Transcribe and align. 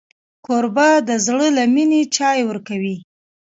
کوربه 0.45 0.89
د 1.07 1.09
زړه 1.25 1.47
له 1.57 1.63
مینې 1.73 2.01
چای 2.15 2.39
ورکوي. 2.49 2.95